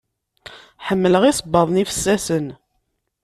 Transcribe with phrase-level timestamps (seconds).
[0.87, 2.47] Ḥemmleɣ isebbaḍen ifsasen.